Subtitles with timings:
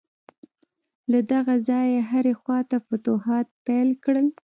[1.11, 4.27] له دغه ځایه یې هرې خواته فتوحات پیل کړل.